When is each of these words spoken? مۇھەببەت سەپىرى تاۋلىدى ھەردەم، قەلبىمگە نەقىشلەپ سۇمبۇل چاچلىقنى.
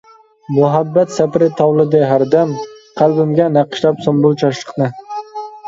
مۇھەببەت 0.53 1.13
سەپىرى 1.17 1.49
تاۋلىدى 1.59 2.01
ھەردەم، 2.13 2.55
قەلبىمگە 3.03 3.49
نەقىشلەپ 3.61 4.03
سۇمبۇل 4.09 4.37
چاچلىقنى. 4.43 4.93